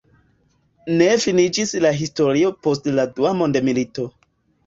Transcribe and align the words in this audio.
Ne 1.01 1.09
finiĝis 1.25 1.73
la 1.85 1.91
historio 1.99 2.51
post 2.67 2.91
la 2.95 3.07
dua 3.19 3.35
mondomilito. 3.43 4.09